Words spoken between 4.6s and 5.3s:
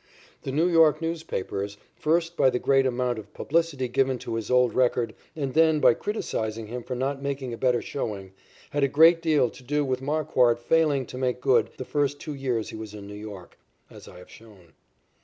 record,